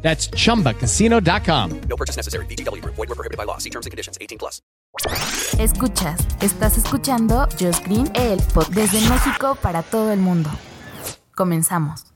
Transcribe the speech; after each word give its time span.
That's 0.00 0.30
chumbacasino.com. 0.30 1.80
No 1.88 1.96
purchase 1.96 2.16
necessary. 2.16 2.46
BGW. 2.46 2.82
Void 2.84 2.96
were 2.96 3.14
prohibited 3.14 3.36
by 3.36 3.44
law. 3.44 3.58
See 3.58 3.70
terms 3.70 3.84
and 3.84 3.90
conditions. 3.90 4.16
18 4.20 4.38
plus. 4.38 4.62
Escuchas, 5.58 6.18
estás 6.40 6.78
escuchando 6.78 7.46
Just 7.58 7.84
Green, 7.86 8.10
el 8.14 8.40
pod 8.54 8.68
desde 8.68 9.00
México 9.08 9.56
para 9.60 9.82
todo 9.82 10.12
el 10.12 10.20
mundo. 10.20 10.50
Comenzamos. 11.36 12.06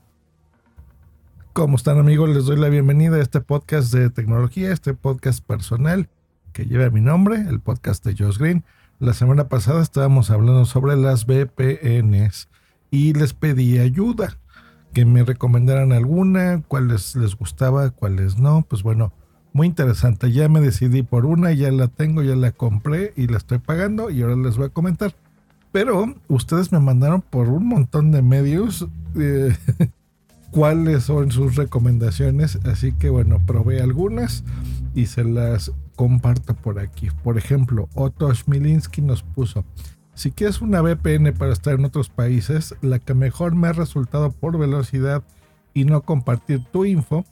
¿Cómo 1.52 1.76
están 1.76 1.98
amigos? 1.98 2.30
Les 2.30 2.46
doy 2.46 2.56
la 2.56 2.70
bienvenida 2.70 3.16
a 3.16 3.20
este 3.20 3.40
podcast 3.40 3.92
de 3.92 4.08
tecnología, 4.10 4.72
este 4.72 4.94
podcast 4.94 5.44
personal 5.44 6.08
que 6.52 6.64
lleva 6.64 6.88
mi 6.90 7.00
nombre, 7.00 7.36
el 7.36 7.60
podcast 7.60 8.04
de 8.04 8.14
Josh 8.16 8.38
Green. 8.38 8.64
La 8.98 9.12
semana 9.12 9.48
pasada 9.48 9.82
estábamos 9.82 10.30
hablando 10.30 10.64
sobre 10.64 10.96
las 10.96 11.26
VPNs 11.26 12.48
y 12.90 13.12
les 13.12 13.34
pedí 13.34 13.78
ayuda, 13.78 14.38
que 14.92 15.04
me 15.04 15.24
recomendaran 15.24 15.92
alguna, 15.92 16.62
cuáles 16.68 17.16
les 17.16 17.36
gustaba, 17.36 17.90
cuáles 17.90 18.38
no. 18.38 18.64
Pues 18.68 18.82
bueno, 18.82 19.12
muy 19.52 19.66
interesante. 19.66 20.32
Ya 20.32 20.48
me 20.48 20.60
decidí 20.60 21.02
por 21.02 21.26
una, 21.26 21.52
ya 21.52 21.70
la 21.70 21.88
tengo, 21.88 22.22
ya 22.22 22.36
la 22.36 22.52
compré 22.52 23.12
y 23.16 23.26
la 23.26 23.38
estoy 23.38 23.58
pagando 23.58 24.10
y 24.10 24.22
ahora 24.22 24.36
les 24.36 24.56
voy 24.56 24.66
a 24.66 24.70
comentar. 24.70 25.14
Pero 25.72 26.14
ustedes 26.28 26.72
me 26.72 26.80
mandaron 26.80 27.22
por 27.22 27.48
un 27.48 27.66
montón 27.66 28.10
de 28.12 28.22
medios 28.22 28.86
eh, 29.16 29.56
cuáles 30.50 31.04
son 31.04 31.30
sus 31.32 31.56
recomendaciones. 31.56 32.58
Así 32.64 32.92
que 32.92 33.08
bueno, 33.08 33.40
probé 33.46 33.80
algunas 33.80 34.44
y 34.94 35.06
se 35.06 35.24
las 35.24 35.72
comparto 35.96 36.54
por 36.54 36.78
aquí. 36.78 37.08
Por 37.22 37.38
ejemplo, 37.38 37.88
Otto 37.94 38.32
Schmilinski 38.34 39.00
nos 39.00 39.22
puso. 39.22 39.64
Si 40.14 40.30
quieres 40.30 40.60
una 40.60 40.82
VPN 40.82 41.32
para 41.32 41.52
estar 41.52 41.74
en 41.74 41.84
otros 41.84 42.08
países, 42.08 42.74
la 42.82 42.98
que 42.98 43.14
mejor 43.14 43.54
me 43.54 43.68
ha 43.68 43.72
resultado 43.72 44.30
por 44.30 44.58
velocidad 44.58 45.22
y 45.74 45.84
no 45.84 46.02
compartir 46.02 46.64
tu 46.70 46.84
info, 46.84 47.24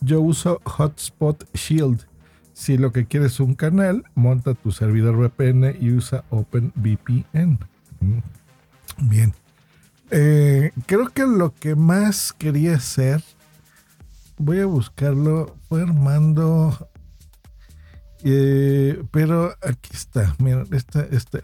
yo 0.00 0.20
uso 0.20 0.60
Hotspot 0.64 1.48
Shield. 1.54 2.06
Si 2.52 2.78
lo 2.78 2.92
que 2.92 3.06
quieres 3.06 3.32
es 3.32 3.40
un 3.40 3.54
canal, 3.54 4.04
monta 4.14 4.54
tu 4.54 4.70
servidor 4.70 5.16
VPN 5.16 5.76
y 5.80 5.92
usa 5.92 6.24
OpenVPN. 6.30 7.58
Mm. 8.00 9.08
Bien. 9.08 9.34
Eh, 10.10 10.72
creo 10.86 11.08
que 11.08 11.26
lo 11.26 11.54
que 11.54 11.74
más 11.74 12.32
quería 12.32 12.76
hacer, 12.76 13.22
voy 14.38 14.60
a 14.60 14.66
buscarlo, 14.66 15.56
fue 15.68 15.82
Armando. 15.82 16.88
Eh, 18.24 19.02
pero 19.10 19.54
aquí 19.62 19.90
está, 19.92 20.34
miren, 20.38 20.66
este, 20.72 21.14
este 21.14 21.42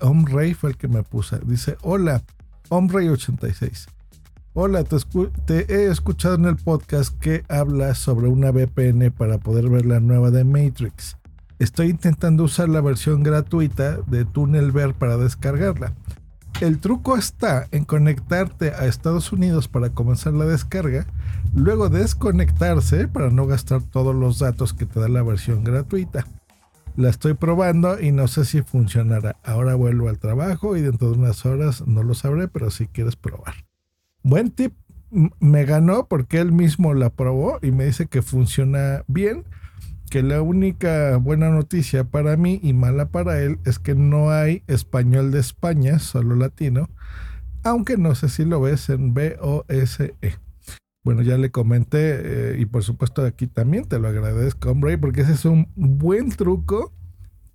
fue 0.55 0.71
el 0.71 0.77
que 0.77 0.89
me 0.89 1.03
puso. 1.03 1.39
Dice: 1.39 1.77
Hola, 1.83 2.23
Omrey86. 2.71 3.89
Hola, 4.55 4.85
te, 4.85 4.97
te, 5.47 5.75
he 5.75 5.91
escuchado 5.91 6.35
en 6.35 6.45
el 6.45 6.57
podcast 6.57 7.19
que 7.19 7.43
hablas 7.49 7.99
sobre 7.99 8.29
una 8.29 8.51
VPN 8.51 9.11
para 9.11 9.39
poder 9.39 9.71
ver 9.71 9.87
la 9.87 10.01
nueva 10.01 10.31
de 10.31 10.45
Matrix. 10.45 11.17
Estoy 11.59 11.89
intentando 11.89 12.45
usar 12.45 12.69
la 12.69 12.81
versión 12.81 13.23
gratuita 13.23 13.99
de 14.07 14.25
TunnelBear 14.25 14.95
para 14.95 15.17
descargarla. 15.17 15.95
El 16.61 16.81
truco 16.81 17.17
está 17.17 17.67
en 17.71 17.85
conectarte 17.85 18.73
a 18.73 18.87
Estados 18.87 19.33
Unidos 19.33 19.69
para 19.69 19.91
comenzar 19.91 20.33
la 20.35 20.45
descarga, 20.45 21.07
luego 21.55 21.89
desconectarse 21.89 23.09
para 23.09 23.31
no 23.31 23.47
gastar 23.47 23.83
todos 23.83 24.15
los 24.15 24.39
datos 24.39 24.75
que 24.75 24.87
te 24.87 25.01
da 25.01 25.09
la 25.09 25.23
versión 25.23 25.65
gratuita. 25.65 26.27
La 26.95 27.09
estoy 27.09 27.35
probando 27.35 27.99
y 27.99 28.13
no 28.13 28.29
sé 28.29 28.45
si 28.45 28.61
funcionará. 28.61 29.37
Ahora 29.43 29.75
vuelvo 29.75 30.09
al 30.11 30.19
trabajo 30.19 30.77
y 30.77 30.83
dentro 30.83 31.11
de 31.11 31.19
unas 31.19 31.47
horas 31.47 31.87
no 31.87 32.03
lo 32.03 32.15
sabré, 32.15 32.49
pero 32.49 32.71
si 32.71 32.87
quieres 32.87 33.17
probar. 33.17 33.55
Buen 34.23 34.51
tip. 34.51 34.75
Me 35.41 35.67
ganó 35.67 36.07
porque 36.09 36.39
él 36.39 36.53
mismo 36.53 36.95
la 36.95 37.11
probó 37.11 37.59
y 37.61 37.71
me 37.71 37.85
dice 37.85 38.07
que 38.07 38.23
funciona 38.23 39.05
bien. 39.07 39.45
Que 40.11 40.23
la 40.23 40.43
única 40.43 41.17
buena 41.17 41.49
noticia 41.49 42.05
para 42.05 42.37
mí 42.37 42.61
y 42.63 42.75
mala 42.75 43.07
para 43.07 43.41
él 43.41 43.59
es 43.65 43.79
que 43.79 43.95
no 43.95 44.31
hay 44.31 44.63
español 44.67 45.31
de 45.31 45.41
España, 45.41 45.99
solo 45.99 46.35
latino. 46.35 46.91
Aunque 47.63 47.97
no 47.97 48.15
sé 48.15 48.29
si 48.29 48.45
lo 48.45 48.61
ves 48.61 48.91
en 48.91 49.15
BOSE. 49.15 50.15
Bueno, 51.05 51.23
ya 51.23 51.37
le 51.37 51.51
comenté 51.51 52.53
eh, 52.53 52.61
y 52.61 52.67
por 52.67 52.85
supuesto 52.85 53.25
aquí 53.25 53.49
también 53.49 53.87
te 53.87 53.99
lo 53.99 54.09
agradezco, 54.09 54.71
hombre, 54.71 54.97
porque 54.99 55.23
ese 55.23 55.33
es 55.33 55.45
un 55.45 55.69
buen 55.75 56.31
truco 56.31 56.93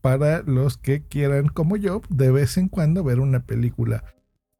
para 0.01 0.41
los 0.41 0.77
que 0.77 1.03
quieran, 1.03 1.47
como 1.47 1.77
yo, 1.77 2.01
de 2.09 2.31
vez 2.31 2.57
en 2.57 2.67
cuando 2.67 3.03
ver 3.03 3.19
una 3.19 3.41
película 3.41 4.03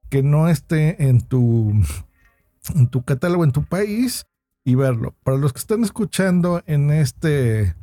que 0.09 0.23
no 0.23 0.47
esté 0.47 1.07
en 1.07 1.21
tu, 1.21 1.73
en 2.75 2.87
tu 2.87 3.03
catálogo, 3.03 3.43
en 3.43 3.51
tu 3.51 3.63
país 3.63 4.25
y 4.63 4.75
verlo. 4.75 5.15
Para 5.23 5.37
los 5.37 5.53
que 5.53 5.59
están 5.59 5.83
escuchando 5.83 6.63
en 6.65 6.91
este 6.91 7.75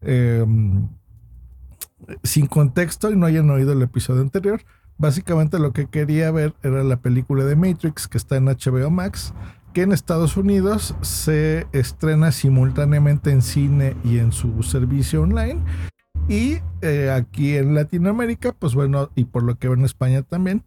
eh, 0.00 0.44
sin 2.22 2.46
contexto 2.46 3.10
y 3.10 3.16
no 3.16 3.26
hayan 3.26 3.50
oído 3.50 3.72
el 3.72 3.82
episodio 3.82 4.22
anterior, 4.22 4.62
básicamente 4.96 5.58
lo 5.58 5.72
que 5.72 5.86
quería 5.86 6.30
ver 6.30 6.54
era 6.62 6.84
la 6.84 6.96
película 7.00 7.44
de 7.44 7.56
Matrix 7.56 8.08
que 8.08 8.18
está 8.18 8.36
en 8.36 8.46
HBO 8.46 8.90
Max 8.90 9.32
que 9.78 9.84
en 9.84 9.92
Estados 9.92 10.36
Unidos 10.36 10.96
se 11.02 11.68
estrena 11.70 12.32
simultáneamente 12.32 13.30
en 13.30 13.42
cine 13.42 13.96
y 14.02 14.18
en 14.18 14.32
su 14.32 14.64
servicio 14.64 15.22
online. 15.22 15.60
Y 16.28 16.56
eh, 16.80 17.12
aquí 17.14 17.54
en 17.54 17.76
Latinoamérica, 17.76 18.50
pues 18.50 18.74
bueno, 18.74 19.10
y 19.14 19.26
por 19.26 19.44
lo 19.44 19.56
que 19.56 19.68
veo 19.68 19.76
en 19.76 19.84
España 19.84 20.22
también, 20.22 20.64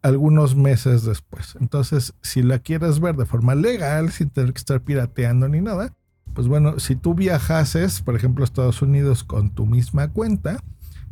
algunos 0.00 0.56
meses 0.56 1.04
después. 1.04 1.54
Entonces, 1.60 2.14
si 2.22 2.42
la 2.42 2.60
quieres 2.60 2.98
ver 2.98 3.14
de 3.16 3.26
forma 3.26 3.54
legal, 3.54 4.10
sin 4.10 4.30
tener 4.30 4.54
que 4.54 4.60
estar 4.60 4.80
pirateando 4.80 5.46
ni 5.46 5.60
nada, 5.60 5.92
pues 6.32 6.48
bueno, 6.48 6.78
si 6.78 6.96
tú 6.96 7.14
viajases, 7.14 8.00
por 8.00 8.16
ejemplo, 8.16 8.42
a 8.42 8.46
Estados 8.46 8.80
Unidos 8.80 9.22
con 9.22 9.50
tu 9.50 9.66
misma 9.66 10.08
cuenta 10.08 10.64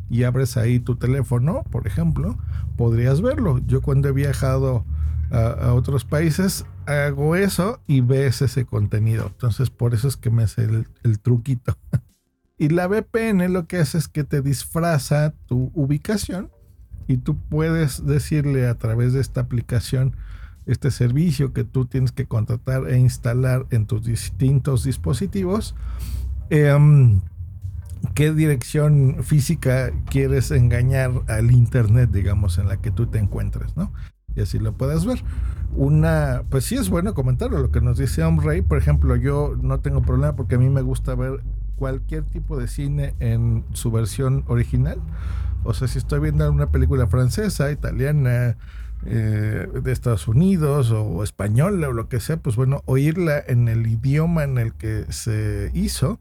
y 0.09 0.23
abres 0.23 0.57
ahí 0.57 0.79
tu 0.79 0.95
teléfono, 0.95 1.61
por 1.69 1.85
ejemplo, 1.85 2.39
podrías 2.75 3.21
verlo. 3.21 3.59
Yo 3.67 3.83
cuando 3.83 4.09
he 4.09 4.13
viajado 4.13 4.83
a, 5.31 5.73
otros 5.73 6.05
países, 6.05 6.65
hago 6.85 7.35
eso 7.35 7.79
y 7.87 8.01
ves 8.01 8.41
ese 8.41 8.65
contenido. 8.65 9.27
Entonces, 9.27 9.69
por 9.69 9.93
eso 9.93 10.07
es 10.07 10.17
que 10.17 10.29
me 10.29 10.43
hace 10.43 10.63
el, 11.03 11.19
truquito. 11.19 11.77
y 12.57 12.69
la 12.69 12.87
VPN 12.87 13.51
lo 13.53 13.67
que 13.67 13.77
hace 13.77 13.97
es 13.97 14.07
que 14.07 14.23
te 14.23 14.41
disfraza 14.41 15.33
tu 15.47 15.71
ubicación 15.73 16.51
y 17.07 17.17
tú 17.17 17.37
puedes 17.37 18.05
decirle 18.05 18.67
a 18.67 18.75
través 18.75 19.13
de 19.13 19.21
esta 19.21 19.41
aplicación, 19.41 20.15
este 20.65 20.91
servicio 20.91 21.53
que 21.53 21.63
tú 21.63 21.85
tienes 21.85 22.11
que 22.11 22.27
contratar 22.27 22.87
e 22.89 22.99
instalar 22.99 23.65
en 23.71 23.87
tus 23.87 24.03
distintos 24.03 24.83
dispositivos, 24.83 25.75
eh, 26.51 26.77
qué 28.13 28.33
dirección 28.33 29.23
física 29.23 29.91
quieres 30.09 30.51
engañar 30.51 31.11
al 31.27 31.51
internet, 31.51 32.11
digamos, 32.11 32.57
en 32.57 32.67
la 32.67 32.77
que 32.77 32.91
tú 32.91 33.07
te 33.07 33.19
encuentres, 33.19 33.75
¿no? 33.75 33.91
Y 34.39 34.43
así 34.43 34.57
lo 34.57 34.73
puedas 34.73 35.05
ver. 35.05 35.23
Una, 35.75 36.43
pues 36.49 36.65
sí 36.65 36.75
es 36.75 36.89
bueno 36.89 37.13
comentarlo, 37.13 37.59
lo 37.59 37.71
que 37.71 37.81
nos 37.81 37.97
dice 37.97 38.23
Omrey, 38.23 38.61
por 38.61 38.77
ejemplo, 38.77 39.15
yo 39.15 39.55
no 39.61 39.79
tengo 39.81 40.01
problema 40.01 40.35
porque 40.35 40.55
a 40.55 40.57
mí 40.57 40.69
me 40.69 40.81
gusta 40.81 41.13
ver 41.13 41.43
cualquier 41.75 42.23
tipo 42.23 42.57
de 42.57 42.67
cine 42.67 43.13
en 43.19 43.63
su 43.73 43.91
versión 43.91 44.43
original. 44.47 44.99
O 45.63 45.73
sea, 45.73 45.87
si 45.87 45.97
estoy 45.97 46.21
viendo 46.21 46.49
una 46.49 46.71
película 46.71 47.07
francesa, 47.07 47.71
italiana, 47.71 48.57
eh, 49.05 49.67
de 49.81 49.91
Estados 49.93 50.27
Unidos 50.27 50.91
o 50.91 51.23
española 51.23 51.87
o 51.89 51.93
lo 51.93 52.09
que 52.09 52.19
sea, 52.19 52.37
pues 52.37 52.55
bueno, 52.55 52.81
oírla 52.85 53.41
en 53.47 53.67
el 53.67 53.87
idioma 53.87 54.43
en 54.43 54.57
el 54.57 54.73
que 54.73 55.05
se 55.09 55.71
hizo 55.73 56.19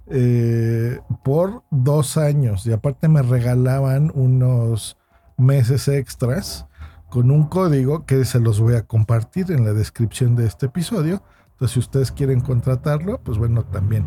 eh, 0.08 1.00
por 1.24 1.64
dos 1.72 2.18
años. 2.18 2.68
Y 2.68 2.74
aparte 2.74 3.08
me 3.08 3.22
regalaban 3.22 4.12
unos 4.14 4.99
meses 5.40 5.88
extras 5.88 6.68
con 7.10 7.32
un 7.32 7.48
código 7.48 8.06
que 8.06 8.24
se 8.26 8.40
los 8.40 8.60
voy 8.60 8.76
a 8.76 8.86
compartir 8.86 9.52
en 9.52 9.66
la 9.66 9.74
descripción 9.74 10.36
de 10.36 10.46
este 10.46 10.68
episodio. 10.68 11.24
Entonces, 11.52 11.74
si 11.74 11.80
ustedes 11.80 12.12
quieren 12.12 12.40
contratarlo, 12.40 13.22
pues 13.22 13.38
bueno, 13.38 13.66
también. 13.66 14.06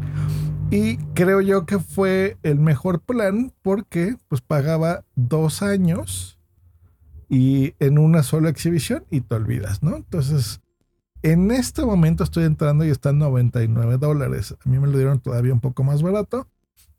Y 0.70 0.96
creo 1.14 1.40
yo 1.40 1.66
que 1.66 1.78
fue 1.78 2.38
el 2.42 2.58
mejor 2.58 3.00
plan 3.00 3.52
porque 3.62 4.16
pues 4.28 4.40
pagaba 4.40 5.04
dos 5.16 5.62
años 5.62 6.38
y 7.28 7.74
en 7.78 7.98
una 7.98 8.22
sola 8.22 8.48
exhibición 8.48 9.04
y 9.10 9.22
te 9.22 9.34
olvidas, 9.34 9.82
¿no? 9.82 9.96
Entonces, 9.96 10.60
en 11.22 11.50
este 11.50 11.84
momento 11.84 12.24
estoy 12.24 12.44
entrando 12.44 12.84
y 12.84 12.90
están 12.90 13.18
99 13.18 13.98
dólares. 13.98 14.56
A 14.64 14.68
mí 14.68 14.78
me 14.78 14.88
lo 14.88 14.96
dieron 14.96 15.20
todavía 15.20 15.52
un 15.52 15.60
poco 15.60 15.84
más 15.84 16.02
barato. 16.02 16.48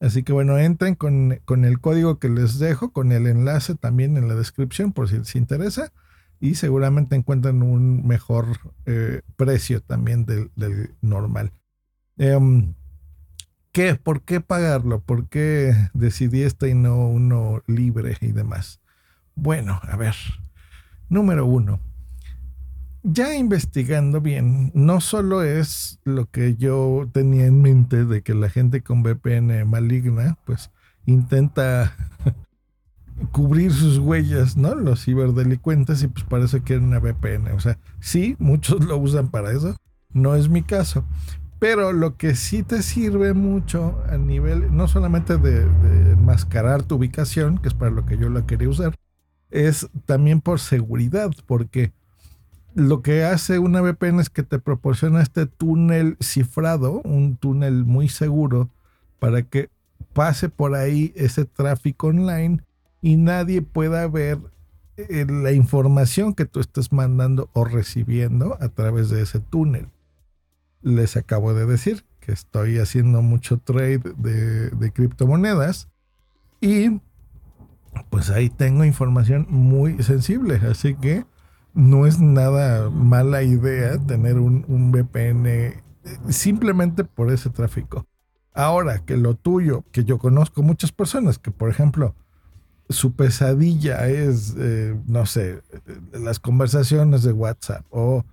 Así 0.03 0.23
que 0.23 0.33
bueno, 0.33 0.57
entren 0.57 0.95
con, 0.95 1.31
el 1.31 1.79
código 1.79 2.19
que 2.19 2.27
les 2.27 2.59
dejo, 2.59 2.91
con 2.91 3.13
el 3.13 3.25
enlace 3.25 3.75
también 3.75 4.17
en 4.17 4.27
la 4.27 4.35
descripción 4.35 4.91
por 4.91 5.07
si 5.07 5.17
les 5.17 5.33
interesa. 5.35 5.93
Y 6.41 6.55
seguramente 6.55 7.15
encuentran 7.15 7.63
un 7.63 8.05
mejor 8.05 8.47
eh, 8.85 9.21
precio 9.37 9.81
también 9.81 10.25
del, 10.25 10.51
normal. 10.99 11.53
¿Qué? 13.71 13.95
¿Por 13.95 14.23
qué 14.23 14.41
pagarlo? 14.41 14.99
¿Por 14.99 15.29
qué 15.29 15.73
decidí 15.93 16.41
este 16.41 16.67
y 16.67 16.73
no 16.73 17.07
uno 17.07 17.63
libre 17.65 18.17
y 18.19 18.33
demás? 18.33 18.81
Bueno, 19.35 19.79
a 19.83 19.95
ver. 19.95 20.15
Número 21.07 21.45
uno. 21.45 21.79
Ya 23.05 23.35
investigando 23.35 24.21
bien, 24.21 24.71
no 24.73 25.01
solo 25.01 25.43
es 25.43 25.99
lo 26.05 26.25
que 26.31 26.55
yo 26.55 27.09
tenía 27.11 27.45
en 27.45 27.61
mente 27.61 28.05
de 28.05 28.21
que 28.21 28.33
la 28.33 28.49
gente 28.49 28.81
con 28.81 29.03
VPN 29.03 29.67
maligna, 29.67 30.37
pues 30.45 30.71
intenta 31.05 31.97
cubrir 33.33 33.73
sus 33.73 33.97
huellas, 33.97 34.55
¿no? 34.55 34.73
Los 34.75 35.03
ciberdelincuentes 35.03 36.01
y 36.01 36.07
pues 36.07 36.23
para 36.23 36.45
eso 36.45 36.61
quieren 36.63 36.85
una 36.85 36.99
VPN. 36.99 37.51
O 37.51 37.59
sea, 37.59 37.77
sí, 37.99 38.37
muchos 38.39 38.85
lo 38.85 38.95
usan 38.97 39.29
para 39.29 39.51
eso. 39.51 39.75
No 40.13 40.35
es 40.35 40.47
mi 40.47 40.63
caso. 40.63 41.03
Pero 41.59 41.91
lo 41.91 42.15
que 42.15 42.35
sí 42.35 42.63
te 42.63 42.81
sirve 42.81 43.33
mucho 43.33 44.01
a 44.09 44.17
nivel, 44.17 44.73
no 44.73 44.87
solamente 44.87 45.37
de, 45.37 45.65
de 45.65 46.15
mascarar 46.15 46.83
tu 46.83 46.95
ubicación, 46.95 47.57
que 47.57 47.67
es 47.67 47.73
para 47.73 47.91
lo 47.91 48.05
que 48.05 48.17
yo 48.17 48.29
la 48.29 48.45
quería 48.45 48.69
usar, 48.69 48.95
es 49.49 49.89
también 50.05 50.39
por 50.39 50.61
seguridad, 50.61 51.31
porque 51.45 51.91
lo 52.75 53.01
que 53.01 53.23
hace 53.23 53.59
una 53.59 53.81
VPN 53.81 54.19
es 54.19 54.29
que 54.29 54.43
te 54.43 54.59
proporciona 54.59 55.21
este 55.21 55.45
túnel 55.45 56.17
cifrado, 56.19 57.01
un 57.03 57.37
túnel 57.37 57.85
muy 57.85 58.09
seguro, 58.09 58.69
para 59.19 59.43
que 59.43 59.69
pase 60.13 60.49
por 60.49 60.75
ahí 60.75 61.13
ese 61.15 61.45
tráfico 61.45 62.07
online 62.07 62.61
y 63.01 63.17
nadie 63.17 63.61
pueda 63.61 64.07
ver 64.07 64.39
eh, 64.97 65.25
la 65.27 65.51
información 65.51 66.33
que 66.33 66.45
tú 66.45 66.59
estés 66.59 66.91
mandando 66.91 67.49
o 67.53 67.65
recibiendo 67.65 68.57
a 68.61 68.69
través 68.69 69.09
de 69.09 69.21
ese 69.21 69.39
túnel. 69.39 69.89
Les 70.81 71.15
acabo 71.15 71.53
de 71.53 71.65
decir 71.65 72.03
que 72.19 72.31
estoy 72.31 72.79
haciendo 72.79 73.21
mucho 73.21 73.57
trade 73.57 74.01
de, 74.17 74.69
de 74.69 74.91
criptomonedas 74.91 75.89
y 76.61 77.01
pues 78.09 78.29
ahí 78.29 78.49
tengo 78.49 78.83
información 78.83 79.45
muy 79.49 80.01
sensible. 80.03 80.55
Así 80.69 80.95
que 80.95 81.25
no 81.73 82.05
es 82.05 82.19
nada 82.19 82.89
mala 82.89 83.43
idea 83.43 83.97
tener 83.97 84.37
un, 84.37 84.91
VPN 84.91 85.45
eh, 85.47 85.83
simplemente 86.29 87.03
por 87.03 87.31
ese 87.31 87.49
tráfico. 87.49 88.05
Ahora 88.53 88.99
que 88.99 89.17
lo 89.17 89.35
tuyo, 89.35 89.83
que 89.91 90.03
yo 90.03 90.19
conozco 90.19 90.61
muchas 90.61 90.91
personas 90.91 91.39
que, 91.39 91.49
por 91.49 91.69
ejemplo, 91.69 92.15
su 92.89 93.13
pesadilla 93.13 94.07
es, 94.07 94.55
eh, 94.57 94.95
no 95.07 95.25
sé, 95.25 95.61
las 96.13 96.39
conversaciones 96.39 97.23
de 97.23 97.31
WhatsApp 97.31 97.85
o 97.89 98.23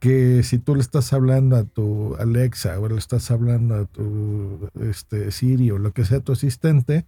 que 0.00 0.42
si 0.42 0.58
tú 0.58 0.74
le 0.74 0.80
estás 0.80 1.12
hablando 1.12 1.54
a 1.54 1.62
tu 1.62 2.16
Alexa 2.16 2.80
o 2.80 2.88
le 2.88 2.96
estás 2.96 3.30
hablando 3.30 3.76
a 3.76 3.84
tu 3.84 4.68
este, 4.80 5.30
Siri 5.30 5.70
o 5.70 5.78
lo 5.78 5.92
que 5.92 6.04
sea 6.04 6.18
tu 6.18 6.32
asistente, 6.32 7.06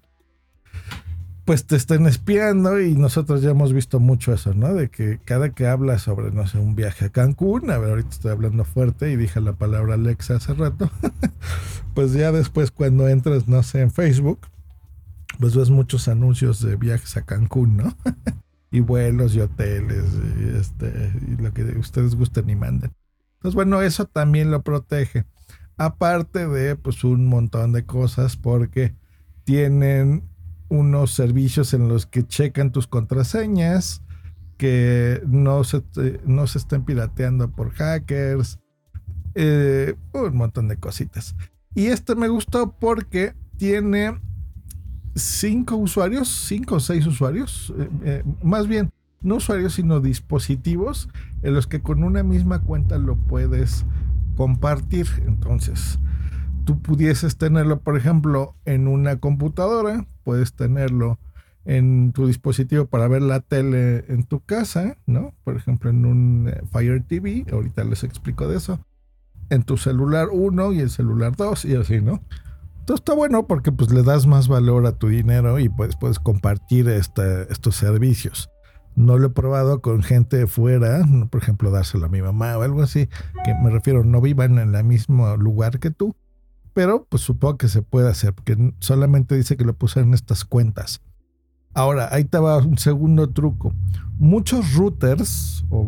pues 1.44 1.66
te 1.66 1.76
estén 1.76 2.06
espiando 2.06 2.80
y 2.80 2.94
nosotros 2.94 3.42
ya 3.42 3.50
hemos 3.50 3.72
visto 3.72 4.00
mucho 4.00 4.32
eso, 4.32 4.54
¿no? 4.54 4.72
De 4.72 4.88
que 4.88 5.18
cada 5.24 5.50
que 5.50 5.66
hablas 5.66 6.02
sobre, 6.02 6.30
no 6.30 6.46
sé, 6.46 6.58
un 6.58 6.74
viaje 6.74 7.06
a 7.06 7.08
Cancún, 7.10 7.70
a 7.70 7.78
ver, 7.78 7.90
ahorita 7.90 8.08
estoy 8.10 8.30
hablando 8.30 8.64
fuerte 8.64 9.10
y 9.10 9.16
dije 9.16 9.40
la 9.40 9.52
palabra 9.52 9.94
Alexa 9.94 10.36
hace 10.36 10.54
rato, 10.54 10.90
pues 11.94 12.14
ya 12.14 12.32
después 12.32 12.70
cuando 12.70 13.08
entras, 13.08 13.46
no 13.46 13.62
sé, 13.62 13.82
en 13.82 13.90
Facebook, 13.90 14.40
pues 15.38 15.54
ves 15.54 15.68
muchos 15.68 16.08
anuncios 16.08 16.62
de 16.62 16.76
viajes 16.76 17.16
a 17.18 17.22
Cancún, 17.22 17.76
¿no? 17.76 17.96
y 18.70 18.80
vuelos 18.80 19.34
y 19.36 19.40
hoteles 19.40 20.04
y, 20.40 20.56
este, 20.58 21.12
y 21.28 21.42
lo 21.42 21.52
que 21.52 21.62
ustedes 21.78 22.14
gusten 22.14 22.48
y 22.48 22.56
manden. 22.56 22.92
Entonces, 23.36 23.54
bueno, 23.54 23.82
eso 23.82 24.06
también 24.06 24.50
lo 24.50 24.62
protege. 24.62 25.26
Aparte 25.76 26.48
de, 26.48 26.74
pues, 26.74 27.04
un 27.04 27.28
montón 27.28 27.72
de 27.72 27.84
cosas 27.84 28.36
porque 28.36 28.94
tienen 29.44 30.24
unos 30.68 31.12
servicios 31.12 31.74
en 31.74 31.88
los 31.88 32.06
que 32.06 32.26
checan 32.26 32.72
tus 32.72 32.86
contraseñas, 32.86 34.02
que 34.56 35.22
no 35.26 35.64
se, 35.64 35.82
no 36.24 36.46
se 36.46 36.58
estén 36.58 36.84
pirateando 36.84 37.50
por 37.50 37.70
hackers, 37.72 38.58
eh, 39.34 39.94
un 40.12 40.36
montón 40.36 40.68
de 40.68 40.76
cositas. 40.76 41.34
Y 41.74 41.86
este 41.86 42.14
me 42.14 42.28
gustó 42.28 42.72
porque 42.78 43.34
tiene 43.56 44.20
cinco 45.14 45.76
usuarios, 45.76 46.28
cinco 46.28 46.76
o 46.76 46.80
seis 46.80 47.06
usuarios, 47.06 47.72
eh, 47.78 47.88
eh, 48.04 48.24
más 48.42 48.66
bien, 48.68 48.90
no 49.20 49.36
usuarios, 49.36 49.74
sino 49.74 50.00
dispositivos 50.00 51.08
en 51.42 51.54
los 51.54 51.66
que 51.66 51.80
con 51.80 52.04
una 52.04 52.22
misma 52.22 52.60
cuenta 52.60 52.98
lo 52.98 53.16
puedes 53.16 53.86
compartir. 54.36 55.06
Entonces, 55.26 55.98
tú 56.64 56.80
pudieses 56.80 57.36
tenerlo, 57.36 57.80
por 57.80 57.96
ejemplo, 57.96 58.54
en 58.64 58.88
una 58.88 59.20
computadora, 59.20 60.06
puedes 60.24 60.54
tenerlo 60.54 61.18
en 61.64 62.12
tu 62.12 62.26
dispositivo 62.26 62.86
para 62.86 63.08
ver 63.08 63.22
la 63.22 63.40
tele 63.40 64.04
en 64.08 64.24
tu 64.24 64.40
casa, 64.40 64.96
¿no? 65.06 65.32
Por 65.44 65.56
ejemplo, 65.56 65.90
en 65.90 66.04
un 66.04 66.48
eh, 66.48 66.62
Fire 66.70 67.02
TV, 67.02 67.46
ahorita 67.50 67.84
les 67.84 68.04
explico 68.04 68.48
de 68.48 68.56
eso. 68.56 68.84
En 69.50 69.62
tu 69.62 69.76
celular 69.76 70.28
1 70.32 70.72
y 70.72 70.80
el 70.80 70.90
celular 70.90 71.36
2 71.36 71.64
y 71.66 71.76
así, 71.76 72.00
¿no? 72.00 72.20
Entonces 72.80 73.00
está 73.00 73.14
bueno 73.14 73.46
porque 73.46 73.72
pues 73.72 73.90
le 73.90 74.02
das 74.02 74.26
más 74.26 74.46
valor 74.46 74.84
a 74.84 74.92
tu 74.92 75.08
dinero 75.08 75.58
y 75.58 75.70
pues 75.70 75.96
puedes 75.96 76.18
compartir 76.18 76.88
estos 76.88 77.76
servicios. 77.76 78.50
No 78.94 79.18
lo 79.18 79.28
he 79.28 79.30
probado 79.30 79.80
con 79.80 80.02
gente 80.02 80.46
fuera, 80.46 81.02
por 81.30 81.42
ejemplo, 81.42 81.70
dárselo 81.70 82.06
a 82.06 82.10
mi 82.10 82.20
mamá 82.20 82.58
o 82.58 82.62
algo 82.62 82.82
así, 82.82 83.08
que 83.44 83.54
me 83.54 83.70
refiero, 83.70 84.04
no 84.04 84.20
vivan 84.20 84.58
en 84.58 84.74
el 84.74 84.84
mismo 84.84 85.34
lugar 85.38 85.78
que 85.78 85.90
tú, 85.90 86.14
pero 86.74 87.06
pues 87.08 87.22
supongo 87.22 87.56
que 87.56 87.68
se 87.68 87.82
puede 87.82 88.10
hacer, 88.10 88.34
porque 88.34 88.74
solamente 88.80 89.36
dice 89.36 89.56
que 89.56 89.64
lo 89.64 89.74
puse 89.74 90.00
en 90.00 90.12
estas 90.12 90.44
cuentas. 90.44 91.00
Ahora, 91.72 92.08
ahí 92.12 92.28
va 92.32 92.58
un 92.58 92.78
segundo 92.78 93.30
truco. 93.30 93.72
Muchos 94.18 94.74
routers, 94.74 95.64
o 95.70 95.84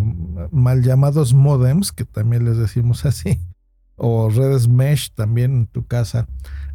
mal 0.50 0.82
llamados 0.82 1.34
modems, 1.34 1.92
que 1.92 2.04
también 2.04 2.44
les 2.44 2.56
decimos 2.56 3.04
así, 3.04 3.38
o 3.96 4.30
redes 4.30 4.68
mesh 4.68 5.12
también 5.12 5.52
en 5.52 5.66
tu 5.66 5.86
casa, 5.86 6.26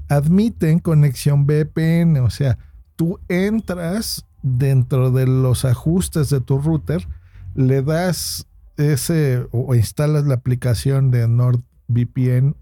admiten 0.09 0.79
conexión 0.79 1.45
VPN, 1.45 2.17
o 2.17 2.29
sea, 2.29 2.57
tú 2.95 3.19
entras 3.29 4.25
dentro 4.43 5.11
de 5.11 5.25
los 5.25 5.65
ajustes 5.65 6.29
de 6.29 6.41
tu 6.41 6.59
router, 6.59 7.07
le 7.53 7.81
das 7.81 8.47
ese 8.77 9.47
o 9.51 9.75
instalas 9.75 10.25
la 10.25 10.35
aplicación 10.35 11.11
de 11.11 11.27
NordVPN 11.27 12.55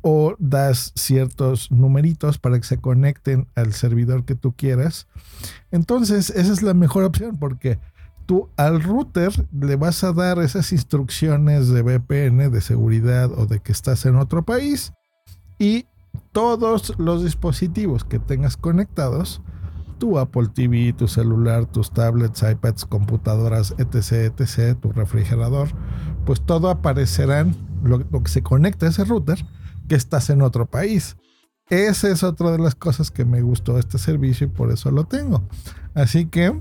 o 0.00 0.34
das 0.38 0.92
ciertos 0.94 1.70
numeritos 1.70 2.38
para 2.38 2.58
que 2.58 2.66
se 2.66 2.78
conecten 2.78 3.48
al 3.54 3.72
servidor 3.72 4.24
que 4.24 4.34
tú 4.34 4.52
quieras. 4.52 5.06
Entonces, 5.70 6.30
esa 6.30 6.52
es 6.52 6.62
la 6.62 6.74
mejor 6.74 7.04
opción 7.04 7.36
porque 7.38 7.78
tú 8.26 8.48
al 8.56 8.82
router 8.82 9.32
le 9.52 9.76
vas 9.76 10.04
a 10.04 10.12
dar 10.12 10.38
esas 10.38 10.72
instrucciones 10.72 11.68
de 11.68 11.82
VPN, 11.82 12.50
de 12.50 12.60
seguridad 12.60 13.30
o 13.32 13.46
de 13.46 13.60
que 13.60 13.72
estás 13.72 14.06
en 14.06 14.16
otro 14.16 14.44
país 14.44 14.92
y 15.58 15.86
todos 16.32 16.98
los 16.98 17.24
dispositivos 17.24 18.04
que 18.04 18.18
tengas 18.18 18.56
conectados, 18.56 19.42
tu 19.98 20.18
Apple 20.18 20.48
TV, 20.52 20.92
tu 20.92 21.08
celular, 21.08 21.66
tus 21.66 21.92
tablets, 21.92 22.42
iPads, 22.42 22.86
computadoras, 22.86 23.74
etc., 23.78 24.32
etc., 24.36 24.78
tu 24.80 24.92
refrigerador, 24.92 25.68
pues 26.24 26.40
todo 26.40 26.70
aparecerán, 26.70 27.54
lo, 27.84 27.98
lo 27.98 28.22
que 28.22 28.30
se 28.30 28.42
conecta 28.42 28.86
a 28.86 28.88
ese 28.88 29.04
router, 29.04 29.44
estás 29.94 30.30
en 30.30 30.42
otro 30.42 30.66
país. 30.66 31.16
Esa 31.70 32.08
es 32.08 32.22
otra 32.22 32.50
de 32.50 32.58
las 32.58 32.74
cosas 32.74 33.10
que 33.10 33.24
me 33.24 33.40
gustó 33.40 33.78
este 33.78 33.98
servicio 33.98 34.46
y 34.46 34.50
por 34.50 34.70
eso 34.70 34.90
lo 34.90 35.04
tengo. 35.04 35.42
Así 35.94 36.26
que, 36.26 36.58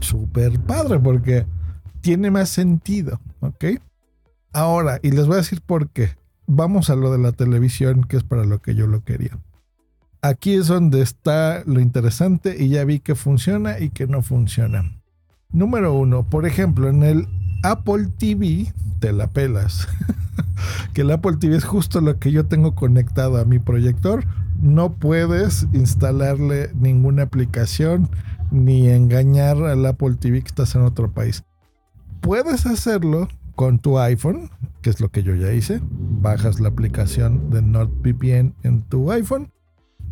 súper 0.00 0.60
padre, 0.60 0.98
porque 0.98 1.46
tiene 2.00 2.30
más 2.30 2.48
sentido, 2.48 3.20
¿ok? 3.40 3.64
Ahora, 4.52 5.00
y 5.02 5.10
les 5.10 5.26
voy 5.26 5.34
a 5.34 5.38
decir 5.38 5.60
por 5.60 5.90
qué. 5.90 6.16
Vamos 6.46 6.90
a 6.90 6.96
lo 6.96 7.10
de 7.10 7.18
la 7.18 7.32
televisión, 7.32 8.04
que 8.04 8.16
es 8.16 8.22
para 8.22 8.44
lo 8.44 8.60
que 8.60 8.74
yo 8.74 8.86
lo 8.86 9.02
quería. 9.02 9.38
Aquí 10.22 10.54
es 10.54 10.68
donde 10.68 11.02
está 11.02 11.62
lo 11.66 11.80
interesante 11.80 12.56
y 12.58 12.68
ya 12.68 12.84
vi 12.84 13.00
que 13.00 13.14
funciona 13.14 13.78
y 13.78 13.90
que 13.90 14.06
no 14.06 14.22
funciona. 14.22 15.02
Número 15.50 15.92
uno, 15.92 16.22
por 16.22 16.46
ejemplo, 16.46 16.88
en 16.88 17.02
el 17.02 17.28
Apple 17.62 18.08
TV 18.18 18.72
te 19.00 19.12
la 19.12 19.26
pelas. 19.26 19.86
que 20.92 21.02
el 21.02 21.10
Apple 21.10 21.36
TV 21.38 21.56
es 21.56 21.64
justo 21.64 22.00
lo 22.00 22.18
que 22.18 22.32
yo 22.32 22.46
tengo 22.46 22.74
conectado 22.74 23.38
a 23.38 23.44
mi 23.44 23.58
proyector. 23.58 24.24
No 24.60 24.92
puedes 24.92 25.66
instalarle 25.72 26.70
ninguna 26.74 27.22
aplicación 27.24 28.08
ni 28.50 28.88
engañar 28.88 29.56
al 29.58 29.84
Apple 29.86 30.14
TV 30.18 30.42
que 30.42 30.48
estás 30.48 30.74
en 30.74 30.82
otro 30.82 31.10
país. 31.12 31.44
Puedes 32.20 32.66
hacerlo 32.66 33.28
con 33.54 33.78
tu 33.78 33.98
iPhone, 33.98 34.50
que 34.82 34.90
es 34.90 35.00
lo 35.00 35.10
que 35.10 35.22
yo 35.22 35.34
ya 35.34 35.52
hice. 35.52 35.80
Bajas 35.82 36.60
la 36.60 36.68
aplicación 36.68 37.50
de 37.50 37.62
NordVPN 37.62 38.54
en 38.62 38.82
tu 38.82 39.10
iPhone, 39.10 39.52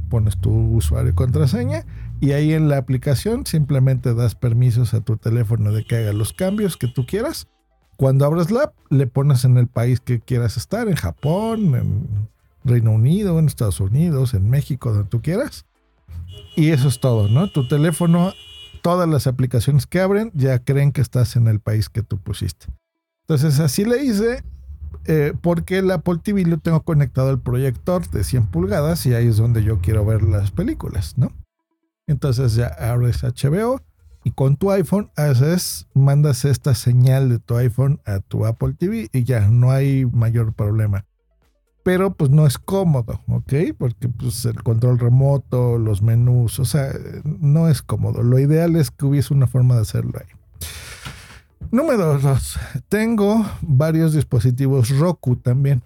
pones 0.09 0.39
tu 0.39 0.51
usuario 0.51 1.13
y 1.13 1.15
contraseña 1.15 1.85
y 2.21 2.33
ahí 2.33 2.53
en 2.53 2.69
la 2.69 2.77
aplicación 2.77 3.47
simplemente 3.47 4.15
das 4.15 4.35
permisos 4.35 4.95
a 4.95 5.01
tu 5.01 5.17
teléfono 5.17 5.73
de 5.73 5.85
que 5.85 5.97
haga 5.97 6.13
los 6.13 6.33
cambios 6.33 6.77
que 6.77 6.87
tú 6.87 7.07
quieras. 7.07 7.49
Cuando 7.97 8.25
abres 8.25 8.51
la 8.51 8.65
app, 8.65 8.75
le 8.91 9.07
pones 9.07 9.45
en 9.45 9.57
el 9.59 9.69
país 9.69 10.01
que 10.01 10.21
quieras 10.21 10.57
estar, 10.57 10.89
en 10.89 10.97
Japón, 10.97 11.75
en 11.75 12.29
Reino 12.65 12.93
Unido, 12.93 13.39
en 13.39 13.47
Estados 13.47 13.81
Unidos, 13.81 14.35
en 14.35 14.49
México, 14.51 14.93
donde 14.93 15.09
tú 15.09 15.21
quieras. 15.23 15.67
Y 16.57 16.71
eso 16.71 16.89
es 16.89 17.01
todo, 17.01 17.29
¿no? 17.29 17.51
Tu 17.51 17.69
teléfono, 17.69 18.33
todas 18.83 19.09
las 19.09 19.27
aplicaciones 19.27 19.87
que 19.87 20.01
abren 20.01 20.31
ya 20.35 20.59
creen 20.59 20.93
que 20.93 21.01
estás 21.01 21.37
en 21.37 21.47
el 21.49 21.61
país 21.61 21.89
que 21.89 22.03
tú 22.03 22.19
pusiste. 22.19 22.67
Entonces 23.23 23.61
así 23.61 23.85
le 23.85 24.05
hice 24.05 24.43
eh, 25.07 25.33
porque 25.41 25.79
el 25.79 25.91
Apple 25.91 26.19
TV 26.23 26.45
lo 26.45 26.59
tengo 26.59 26.83
conectado 26.83 27.31
al 27.31 27.41
proyector 27.41 28.09
de 28.11 28.25
100 28.25 28.47
pulgadas 28.47 29.07
y 29.07 29.15
ahí 29.15 29.27
es 29.27 29.37
donde 29.37 29.65
yo 29.65 29.81
quiero 29.81 30.05
ver 30.05 30.23
las 30.23 30.51
películas, 30.51 31.17
¿no? 31.17 31.33
Entonces 32.07 32.55
ya 32.55 32.67
abres 32.67 33.23
HBO 33.23 33.81
y 34.25 34.31
con 34.31 34.57
tu 34.57 34.71
iPhone 34.71 35.11
haces, 35.17 35.89
mandas 35.95 36.45
esta 36.45 36.75
señal 36.75 37.29
de 37.29 37.39
tu 37.39 37.57
iPhone 37.57 38.01
a 38.07 38.21
tu 38.21 38.47
Apple 38.47 38.75
TV 38.79 39.09
y 39.13 39.25
ya 39.25 39.49
no 39.49 39.71
hay 39.71 40.07
mayor 40.07 40.53
problema. 40.53 41.05
Pero 41.83 42.15
pues 42.15 42.31
no 42.31 42.47
es 42.47 42.59
cómodo, 42.59 43.21
¿ok? 43.27 43.53
Porque 43.77 44.09
pues 44.09 44.45
el 44.45 44.63
control 44.63 45.01
remoto, 45.01 45.79
los 45.79 46.01
menús, 46.01 46.61
o 46.61 46.65
sea, 46.65 46.93
no 47.25 47.69
es 47.69 47.83
cómodo. 47.83 48.23
Lo 48.23 48.39
ideal 48.39 48.77
es 48.77 48.93
que 48.93 49.07
hubiese 49.07 49.35
una 49.35 49.49
forma 49.49 49.75
de 49.75 49.83
hacerlo 49.83 50.13
ahí. 50.21 50.69
Número 51.73 52.19
dos, 52.19 52.59
tengo 52.89 53.45
varios 53.63 54.13
dispositivos 54.13 54.91
Roku 54.97 55.37
también. 55.37 55.83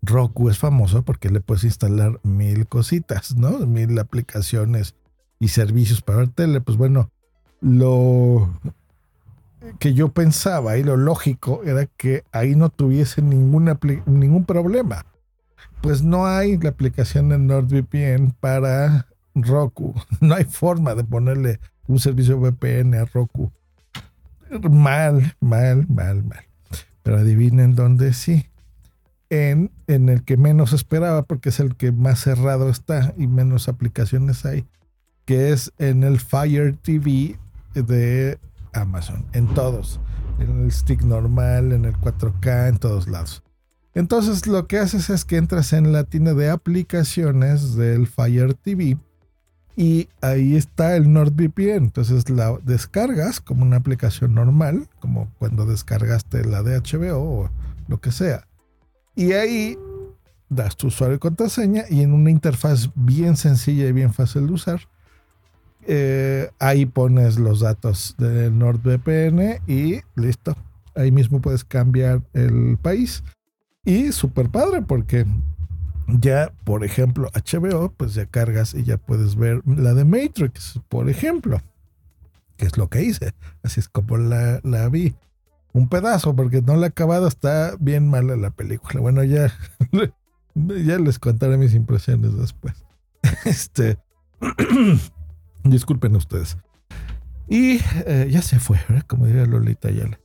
Roku 0.00 0.48
es 0.48 0.58
famoso 0.58 1.02
porque 1.02 1.30
le 1.30 1.40
puedes 1.40 1.62
instalar 1.62 2.18
mil 2.24 2.66
cositas, 2.66 3.36
¿no? 3.36 3.60
Mil 3.60 3.96
aplicaciones 4.00 4.96
y 5.42 5.48
servicios 5.48 6.00
para 6.00 6.18
ver 6.18 6.28
tele. 6.28 6.60
Pues 6.60 6.78
bueno, 6.78 7.10
lo 7.60 8.58
que 9.78 9.92
yo 9.92 10.08
pensaba 10.08 10.76
y 10.78 10.84
lo 10.84 10.96
lógico 10.96 11.62
era 11.64 11.86
que 11.86 12.24
ahí 12.32 12.54
no 12.54 12.68
tuviese 12.68 13.22
ningún 13.22 14.44
problema. 14.46 15.04
Pues 15.80 16.02
no 16.02 16.26
hay 16.26 16.56
la 16.58 16.70
aplicación 16.70 17.28
de 17.28 17.38
NordVPN 17.38 18.34
para 18.38 19.06
Roku. 19.34 19.94
No 20.20 20.34
hay 20.34 20.44
forma 20.44 20.94
de 20.94 21.04
ponerle 21.04 21.58
un 21.88 21.98
servicio 21.98 22.38
VPN 22.38 22.94
a 22.94 23.04
Roku. 23.04 23.50
Mal, 24.70 25.34
mal, 25.40 25.86
mal, 25.88 26.22
mal. 26.22 26.44
Pero 27.02 27.18
adivinen 27.18 27.74
dónde 27.74 28.12
sí 28.12 28.46
en, 29.32 29.70
el 29.86 30.24
que 30.24 30.36
menos 30.36 30.74
esperaba, 30.74 31.22
porque 31.22 31.48
es 31.48 31.58
el 31.58 31.74
que 31.74 31.90
más 31.90 32.20
cerrado 32.20 32.68
está 32.68 33.14
y 33.16 33.26
menos 33.26 33.66
aplicaciones 33.66 34.44
hay, 34.44 34.66
que 35.24 35.52
es 35.52 35.72
en 35.78 36.02
el 36.02 36.20
Fire 36.20 36.76
TV 36.76 37.38
de 37.74 38.38
Amazon, 38.72 39.24
en 39.32 39.46
todos, 39.54 40.00
en 40.38 40.64
el 40.64 40.72
stick 40.72 41.02
normal, 41.02 41.72
en 41.72 41.84
el 41.84 41.96
4K, 41.96 42.68
en 42.68 42.78
todos 42.78 43.08
lados. 43.08 43.42
Entonces 43.94 44.46
lo 44.46 44.66
que 44.66 44.78
haces 44.78 45.10
es 45.10 45.24
que 45.24 45.36
entras 45.36 45.72
en 45.72 45.92
la 45.92 46.04
tienda 46.04 46.34
de 46.34 46.48
aplicaciones 46.48 47.74
del 47.74 48.06
Fire 48.06 48.54
TV 48.54 48.96
y 49.76 50.08
ahí 50.20 50.56
está 50.56 50.96
el 50.96 51.12
NordVPN. 51.12 51.84
Entonces 51.84 52.28
la 52.30 52.58
descargas 52.62 53.40
como 53.40 53.62
una 53.62 53.76
aplicación 53.76 54.34
normal, 54.34 54.88
como 55.00 55.30
cuando 55.38 55.66
descargaste 55.66 56.44
la 56.44 56.62
de 56.62 56.80
HBO 56.80 57.18
o 57.18 57.50
lo 57.88 58.00
que 58.00 58.12
sea. 58.12 58.46
Y 59.14 59.32
ahí 59.32 59.76
das 60.48 60.76
tu 60.76 60.88
usuario 60.88 61.16
y 61.16 61.18
contraseña 61.18 61.84
y 61.88 62.02
en 62.02 62.12
una 62.12 62.30
interfaz 62.30 62.90
bien 62.94 63.36
sencilla 63.36 63.86
y 63.86 63.92
bien 63.92 64.12
fácil 64.12 64.46
de 64.46 64.52
usar, 64.52 64.80
eh, 65.86 66.50
ahí 66.58 66.86
pones 66.86 67.38
los 67.38 67.60
datos 67.60 68.14
del 68.18 68.58
NordVPN 68.58 69.62
y 69.66 70.00
listo. 70.14 70.56
Ahí 70.94 71.10
mismo 71.10 71.40
puedes 71.40 71.64
cambiar 71.64 72.22
el 72.34 72.78
país. 72.80 73.22
Y 73.84 74.12
súper 74.12 74.48
padre 74.50 74.82
porque 74.82 75.26
ya, 76.06 76.52
por 76.64 76.84
ejemplo, 76.84 77.30
HBO, 77.34 77.92
pues 77.96 78.14
ya 78.14 78.26
cargas 78.26 78.74
y 78.74 78.84
ya 78.84 78.96
puedes 78.96 79.36
ver 79.36 79.62
la 79.66 79.94
de 79.94 80.04
Matrix, 80.04 80.80
por 80.88 81.08
ejemplo, 81.08 81.60
que 82.56 82.66
es 82.66 82.76
lo 82.76 82.88
que 82.88 83.02
hice. 83.02 83.34
Así 83.62 83.80
es 83.80 83.88
como 83.88 84.16
la, 84.18 84.60
la 84.62 84.88
vi 84.88 85.14
un 85.72 85.88
pedazo, 85.88 86.36
porque 86.36 86.62
no 86.62 86.76
la 86.76 86.86
he 86.86 86.88
acabado, 86.90 87.26
está 87.26 87.74
bien 87.78 88.08
mala 88.08 88.36
la 88.36 88.50
película. 88.50 89.00
Bueno, 89.00 89.24
ya, 89.24 89.52
ya 90.54 90.98
les 90.98 91.18
contaré 91.18 91.56
mis 91.56 91.74
impresiones 91.74 92.36
después. 92.36 92.74
Este, 93.44 93.98
disculpen 95.64 96.16
ustedes. 96.16 96.56
Y 97.48 97.80
eh, 98.06 98.28
ya 98.30 98.42
se 98.42 98.58
fue, 98.58 98.78
¿verdad? 98.88 99.04
Como 99.06 99.26
diría 99.26 99.46
Lolita 99.46 99.88
Ayala. 99.88 100.18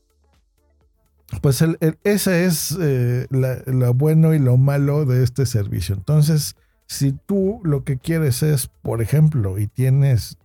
Pues 1.42 1.62
el, 1.62 1.78
ese 2.04 2.46
es 2.46 2.78
eh, 2.80 3.28
lo 3.30 3.94
bueno 3.94 4.34
y 4.34 4.40
lo 4.40 4.56
malo 4.58 5.06
de 5.06 5.24
este 5.24 5.46
servicio. 5.46 5.96
Entonces, 5.96 6.56
si 6.86 7.12
tú 7.12 7.60
lo 7.64 7.84
que 7.84 7.98
quieres 7.98 8.44
es, 8.44 8.68
por 8.68 9.02
ejemplo, 9.02 9.60
y 9.60 9.68
tienes 9.68 10.38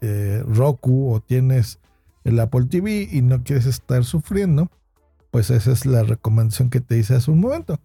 eh, 0.00 0.44
Roku 0.46 1.12
o 1.12 1.20
tienes 1.20 1.80
el 2.22 2.38
Apple 2.38 2.66
TV 2.66 3.08
y 3.10 3.22
no 3.22 3.42
quieres 3.42 3.66
estar 3.66 4.04
sufriendo, 4.04 4.70
pues 5.32 5.50
esa 5.50 5.72
es 5.72 5.86
la 5.86 6.04
recomendación 6.04 6.70
que 6.70 6.80
te 6.80 6.96
hice 6.96 7.16
hace 7.16 7.30
un 7.30 7.40
momento. 7.40 7.80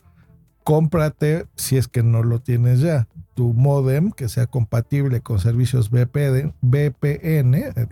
Cómprate, 0.65 1.45
si 1.55 1.77
es 1.77 1.88
que 1.88 2.03
no 2.03 2.24
lo 2.24 2.41
tienes 2.41 2.81
ya, 2.81 3.07
tu 3.36 3.53
modem 3.53 4.12
que 4.12 4.27
sea 4.27 4.48
compatible 4.48 5.22
con 5.22 5.39
servicios 5.39 5.91
VPN, 5.91 6.53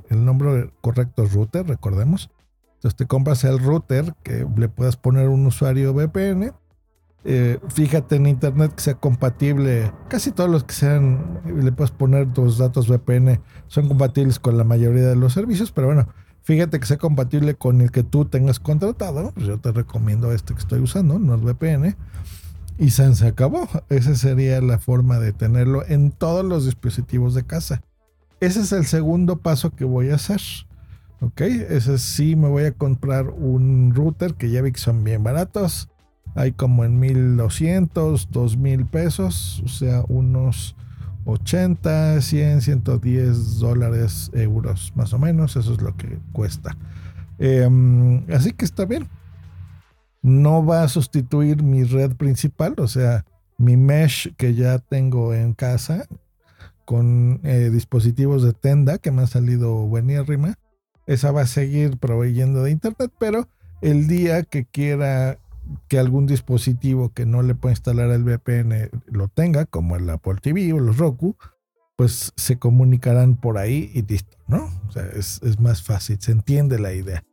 el 0.09 0.25
nombre 0.25 0.73
correcto 0.81 1.23
es 1.23 1.33
router, 1.33 1.67
recordemos. 1.67 2.31
Entonces 2.75 2.95
te 2.97 3.05
compras 3.05 3.43
el 3.43 3.59
router 3.59 4.15
que 4.23 4.45
le 4.57 4.69
puedas 4.69 4.97
poner 4.97 5.29
un 5.29 5.45
usuario 5.45 5.93
VPN 5.93 6.51
Eh, 7.25 7.59
fíjate 7.69 8.17
en 8.17 8.25
internet 8.25 8.73
que 8.75 8.81
sea 8.81 8.95
compatible. 8.95 9.93
Casi 10.09 10.31
todos 10.31 10.49
los 10.49 10.63
que 10.65 10.73
sean, 10.73 11.39
le 11.45 11.71
puedes 11.71 11.91
poner 11.91 12.33
tus 12.33 12.57
datos 12.57 12.89
VPN, 12.89 13.39
son 13.67 13.87
compatibles 13.87 14.39
con 14.39 14.57
la 14.57 14.65
mayoría 14.65 15.07
de 15.07 15.15
los 15.15 15.33
servicios, 15.33 15.71
pero 15.71 15.87
bueno, 15.87 16.07
fíjate 16.41 16.79
que 16.79 16.85
sea 16.85 16.97
compatible 16.97 17.55
con 17.55 17.79
el 17.81 17.91
que 17.91 18.03
tú 18.03 18.25
tengas 18.25 18.59
contratado. 18.59 19.31
Pues 19.33 19.45
yo 19.45 19.59
te 19.59 19.71
recomiendo 19.71 20.33
este 20.33 20.53
que 20.53 20.59
estoy 20.59 20.79
usando, 20.81 21.19
NordVPN. 21.19 21.95
Y 22.77 22.89
se, 22.89 23.03
acabó. 23.25 23.67
Esa 23.89 24.15
sería 24.15 24.61
la 24.61 24.79
forma 24.79 25.19
de 25.19 25.33
tenerlo 25.33 25.85
en 25.87 26.11
todos 26.11 26.43
los 26.43 26.65
dispositivos 26.65 27.33
de 27.33 27.43
casa. 27.43 27.81
Ese 28.39 28.61
es 28.61 28.71
el 28.71 28.85
segundo 28.85 29.37
paso 29.37 29.71
que 29.71 29.85
voy 29.85 30.09
a 30.09 30.15
hacer. 30.15 30.41
Ok, 31.21 31.41
ese 31.41 31.97
sí 31.97 32.35
me 32.35 32.49
voy 32.49 32.63
a 32.65 32.73
comprar 32.73 33.29
un 33.29 33.93
router 33.95 34.33
que 34.33 34.49
ya 34.49 34.61
vi 34.61 34.71
que 34.71 34.79
son 34.79 35.03
bien 35.03 35.23
baratos. 35.23 35.89
Hay 36.35 36.51
como 36.51 36.83
en 36.83 36.99
1200, 36.99 38.31
2000 38.31 38.85
pesos, 38.87 39.61
o 39.63 39.67
sea, 39.67 40.03
unos 40.09 40.75
80, 41.25 42.21
100, 42.21 42.61
110 42.61 43.59
dólares, 43.59 44.31
euros, 44.33 44.91
más 44.95 45.13
o 45.13 45.19
menos. 45.19 45.55
Eso 45.55 45.73
es 45.73 45.81
lo 45.81 45.95
que 45.95 46.19
cuesta. 46.33 46.75
Em, 47.39 48.29
así 48.31 48.51
que 48.51 48.65
está 48.65 48.85
bien. 48.85 49.07
No 50.23 50.65
va 50.65 50.83
a 50.83 50.87
sustituir 50.87 51.61
mi 51.61 51.83
red 51.83 52.15
principal, 52.15 52.73
o 52.79 52.87
sea, 52.87 53.25
mi 53.57 53.77
mesh 53.77 54.33
que 54.35 54.55
ya 54.55 54.79
tengo 54.79 55.35
en 55.35 55.53
casa 55.53 56.07
con 56.85 57.39
eh, 57.43 57.69
dispositivos 57.71 58.41
de 58.43 58.53
tenda 58.53 58.97
que 58.97 59.11
me 59.11 59.21
han 59.21 59.27
salido 59.27 59.73
buenísima 59.85 60.57
esa 61.05 61.31
va 61.31 61.41
a 61.41 61.47
seguir 61.47 61.97
proveyendo 61.97 62.63
de 62.63 62.71
internet, 62.71 63.11
pero 63.19 63.47
el 63.81 64.07
día 64.07 64.43
que 64.43 64.65
quiera 64.65 65.39
que 65.87 65.99
algún 65.99 66.25
dispositivo 66.25 67.13
que 67.13 67.25
no 67.25 67.41
le 67.41 67.55
pueda 67.55 67.73
instalar 67.73 68.09
el 68.11 68.23
VPN 68.23 68.89
lo 69.07 69.27
tenga, 69.27 69.65
como 69.65 69.95
el 69.95 70.09
Apple 70.09 70.35
TV 70.41 70.73
o 70.73 70.79
los 70.79 70.97
Roku, 70.97 71.35
pues 71.95 72.33
se 72.35 72.57
comunicarán 72.57 73.35
por 73.35 73.57
ahí 73.57 73.91
y 73.93 74.01
listo, 74.01 74.37
¿no? 74.47 74.69
O 74.87 74.91
sea, 74.91 75.05
es 75.13 75.59
más 75.59 75.83
fácil, 75.83 76.19
se 76.19 76.31
entiende 76.31 76.79
la 76.79 76.93
idea. 76.93 77.23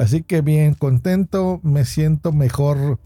Así 0.00 0.22
que 0.22 0.40
bien, 0.40 0.72
contento, 0.72 1.60
me 1.62 1.84
siento 1.84 2.32
mejor. 2.32 2.98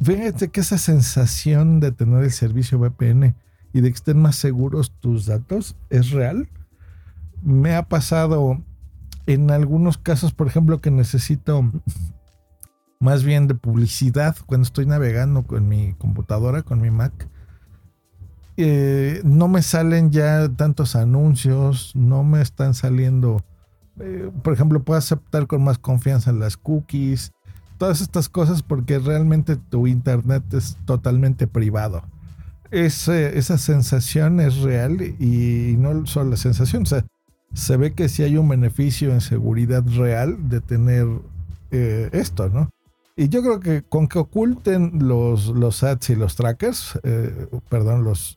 Fíjate 0.00 0.48
que 0.48 0.60
esa 0.60 0.78
sensación 0.78 1.78
de 1.78 1.92
tener 1.92 2.24
el 2.24 2.30
servicio 2.30 2.78
VPN 2.78 3.36
y 3.74 3.80
de 3.82 3.90
que 3.90 3.94
estén 3.96 4.22
más 4.22 4.36
seguros 4.36 4.98
tus 4.98 5.26
datos 5.26 5.76
es 5.90 6.12
real. 6.12 6.48
Me 7.42 7.74
ha 7.76 7.82
pasado 7.82 8.64
en 9.26 9.50
algunos 9.50 9.98
casos, 9.98 10.32
por 10.32 10.46
ejemplo, 10.46 10.80
que 10.80 10.90
necesito 10.90 11.70
más 12.98 13.22
bien 13.22 13.46
de 13.46 13.54
publicidad 13.54 14.36
cuando 14.46 14.64
estoy 14.64 14.86
navegando 14.86 15.42
con 15.42 15.68
mi 15.68 15.92
computadora, 15.98 16.62
con 16.62 16.80
mi 16.80 16.90
Mac. 16.90 17.28
Eh, 18.56 19.20
no 19.22 19.48
me 19.48 19.60
salen 19.60 20.10
ya 20.12 20.48
tantos 20.48 20.96
anuncios, 20.96 21.94
no 21.94 22.24
me 22.24 22.40
están 22.40 22.72
saliendo, 22.72 23.44
eh, 24.00 24.30
por 24.42 24.52
ejemplo, 24.52 24.82
puedo 24.82 24.98
aceptar 24.98 25.46
con 25.46 25.64
más 25.64 25.78
confianza 25.78 26.32
las 26.32 26.56
cookies, 26.56 27.32
todas 27.78 28.00
estas 28.00 28.28
cosas 28.28 28.62
porque 28.62 28.98
realmente 28.98 29.56
tu 29.56 29.86
internet 29.86 30.42
es 30.52 30.76
totalmente 30.84 31.46
privado. 31.46 32.02
esa 32.70 33.58
sensación 33.58 34.40
es 34.40 34.58
real 34.58 35.00
y 35.00 35.76
no 35.78 36.06
solo 36.06 36.30
la 36.30 36.36
sensación, 36.36 36.82
o 36.82 36.86
sea, 36.86 37.04
se 37.54 37.76
ve 37.76 37.94
que 37.94 38.08
sí 38.08 38.22
hay 38.22 38.36
un 38.36 38.48
beneficio 38.48 39.12
en 39.12 39.20
seguridad 39.20 39.84
real 39.86 40.48
de 40.48 40.60
tener 40.60 41.06
eh, 41.70 42.10
esto, 42.12 42.48
¿no? 42.48 42.70
Y 43.16 43.30
yo 43.30 43.40
creo 43.42 43.60
que 43.60 43.82
con 43.82 44.08
que 44.08 44.18
oculten 44.18 45.08
los, 45.08 45.46
los 45.46 45.82
ads 45.82 46.10
y 46.10 46.16
los 46.16 46.36
trackers, 46.36 46.98
eh, 47.02 47.48
perdón, 47.70 48.04
los, 48.04 48.36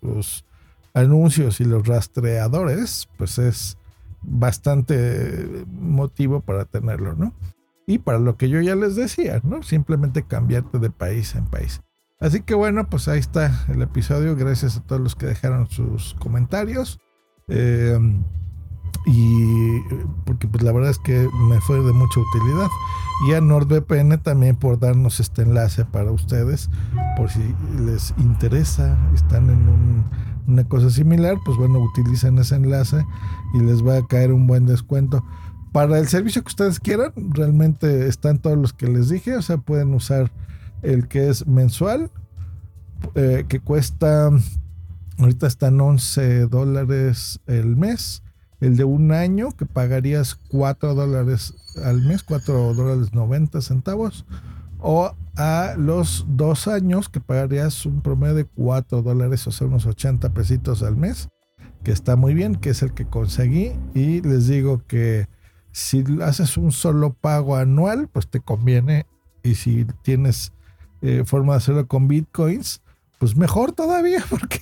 anuncios 0.94 1.60
y 1.60 1.66
los 1.66 1.86
rastreadores, 1.86 3.10
pues 3.18 3.38
es 3.38 3.78
bastante 4.22 5.66
motivo 5.68 6.42
para 6.42 6.66
tenerlo, 6.66 7.16
¿no? 7.16 7.34
Y 7.88 8.00
para 8.00 8.20
lo 8.20 8.38
que 8.38 8.50
yo 8.50 8.62
ya 8.62 8.76
les 8.76 8.96
decía, 8.96 9.42
¿no? 9.44 9.64
Simplemente 9.64 10.24
cambiarte 10.24 10.80
de 10.80 10.90
país 10.90 11.36
en 11.36 11.46
país. 11.46 11.82
Así 12.20 12.42
que 12.42 12.54
bueno, 12.54 12.90
pues 12.90 13.08
ahí 13.08 13.20
está 13.20 13.66
el 13.70 13.82
episodio. 13.82 14.36
Gracias 14.36 14.78
a 14.78 14.84
todos 14.84 15.02
los 15.02 15.16
que 15.16 15.26
dejaron 15.26 15.70
sus 15.70 16.16
comentarios. 16.16 17.00
Eh, 17.48 17.98
y 19.06 19.80
porque 20.26 20.48
pues 20.48 20.64
la 20.64 20.72
verdad 20.72 20.92
es 20.92 21.00
que 21.00 21.28
me 21.34 21.60
fue 21.62 21.82
de 21.82 21.94
mucha 21.94 22.20
utilidad 22.20 22.68
y 23.28 23.34
a 23.34 23.42
NordVPN 23.42 24.22
también 24.22 24.56
por 24.56 24.80
darnos 24.80 25.20
este 25.20 25.44
enlace 25.44 25.86
para 25.86 26.12
ustedes 26.12 26.70
por 27.18 27.30
si 27.30 27.56
les 27.80 28.14
interesa 28.18 28.98
están 29.14 29.50
en 29.50 30.06
una 30.50 30.68
cosa 30.68 30.90
similar 30.90 31.38
pues 31.46 31.58
bueno 31.58 31.80
utilicen 31.80 32.38
ese 32.40 32.56
enlace 32.56 33.06
y 33.54 33.60
les 33.60 33.86
va 33.86 33.98
a 33.98 34.08
caer 34.08 34.34
un 34.34 34.48
buen 34.48 34.66
descuento. 34.66 35.24
Para 35.72 36.00
el 36.00 36.08
servicio 36.08 36.42
que 36.42 36.48
ustedes 36.50 36.80
quieran 36.80 37.14
realmente 37.32 38.08
están 38.08 38.40
todos 38.40 38.58
los 38.58 38.74
que 38.74 38.88
les 38.88 39.10
dije 39.10 39.36
o 39.36 39.42
sea 39.42 39.58
pueden 39.58 39.94
usar 39.94 40.32
el 40.82 41.08
que 41.08 41.30
es 41.30 41.46
mensual 41.48 42.12
eh, 43.16 43.46
que 43.48 43.60
cuesta 43.60 44.30
ahorita 45.20 45.48
están 45.48 45.80
11 45.80 46.48
dólares 46.48 47.40
el 47.48 47.76
mes. 47.76 48.24
El 48.60 48.76
de 48.76 48.84
un 48.84 49.14
año 49.14 49.52
que 49.52 49.66
pagarías 49.66 50.36
4 50.50 50.94
dólares 50.94 51.54
al 51.84 52.02
mes, 52.02 52.24
4 52.24 52.74
dólares 52.74 53.14
90 53.14 53.62
centavos, 53.62 54.26
o 54.80 55.14
a 55.40 55.76
los 55.78 56.26
dos 56.28 56.68
años 56.68 57.08
que 57.08 57.22
pagarías 57.22 57.86
un 57.86 58.02
promedio 58.02 58.36
de 58.36 58.46
4 58.46 59.02
dólares, 59.02 59.48
o 59.48 59.52
sea, 59.52 59.68
unos 59.68 59.86
80 59.86 60.34
pesitos 60.34 60.84
al 60.84 60.98
mes, 60.98 61.30
que 61.84 61.92
está 61.92 62.18
muy 62.18 62.34
bien, 62.34 62.56
que 62.56 62.72
es 62.72 62.84
el 62.84 62.94
que 62.94 63.06
conseguí. 63.06 63.72
Y 63.94 64.22
les 64.22 64.48
digo 64.48 64.84
que 64.86 65.30
si 65.72 66.04
haces 66.22 66.58
un 66.58 66.74
solo 66.74 67.14
pago 67.14 67.56
anual, 67.56 68.10
pues 68.10 68.28
te 68.28 68.42
conviene. 68.42 69.06
Y 69.42 69.56
si 69.56 69.86
tienes 70.04 70.52
eh, 71.02 71.24
forma 71.26 71.54
de 71.54 71.58
hacerlo 71.58 71.88
con 71.88 72.10
bitcoins, 72.10 72.82
pues 73.18 73.38
mejor 73.38 73.72
todavía, 73.72 74.22
porque 74.30 74.60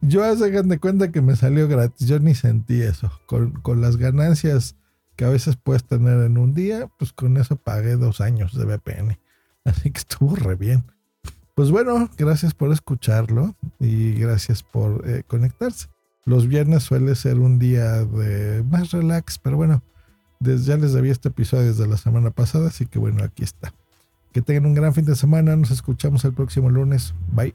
yo 0.00 0.24
hagan 0.24 0.68
de 0.68 0.80
cuenta 0.80 1.12
que 1.12 1.22
me 1.22 1.36
salió 1.36 1.68
gratis. 1.68 2.08
Yo 2.08 2.18
ni 2.18 2.34
sentí 2.34 2.82
eso. 2.82 3.12
Con, 3.26 3.80
las 3.80 3.98
ganancias 3.98 4.74
que 5.14 5.24
a 5.24 5.28
veces 5.28 5.56
puedes 5.56 5.84
tener 5.84 6.24
en 6.24 6.38
un 6.38 6.54
día, 6.54 6.90
pues 6.98 7.12
con 7.12 7.36
eso 7.36 7.54
pagué 7.54 7.94
dos 7.94 8.20
años 8.20 8.58
de 8.58 8.64
VPN. 8.64 9.21
Así 9.64 9.90
que 9.92 9.98
estuvo 9.98 10.34
re 10.36 10.56
bien. 10.56 10.84
Pues 11.54 11.70
bueno, 11.70 12.08
gracias 12.16 12.54
por 12.54 12.72
escucharlo 12.72 13.54
y 13.78 14.14
gracias 14.14 14.62
por 14.62 15.08
eh, 15.08 15.22
conectarse. 15.26 15.88
Los 16.24 16.46
viernes 16.46 16.84
suele 16.84 17.14
ser 17.14 17.38
un 17.38 17.58
día 17.58 18.04
de 18.04 18.62
más 18.62 18.92
relax, 18.92 19.38
pero 19.38 19.56
bueno, 19.56 19.82
desde, 20.40 20.64
ya 20.64 20.76
les 20.76 20.92
debía 20.92 21.12
este 21.12 21.28
episodio 21.28 21.66
desde 21.66 21.86
la 21.86 21.96
semana 21.96 22.30
pasada, 22.30 22.68
así 22.68 22.86
que 22.86 22.98
bueno, 22.98 23.22
aquí 23.22 23.44
está. 23.44 23.74
Que 24.32 24.40
tengan 24.40 24.66
un 24.66 24.74
gran 24.74 24.94
fin 24.94 25.04
de 25.04 25.14
semana, 25.14 25.56
nos 25.56 25.70
escuchamos 25.70 26.24
el 26.24 26.32
próximo 26.32 26.70
lunes. 26.70 27.14
Bye. 27.32 27.54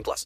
18 0.01 0.03
plus. 0.03 0.25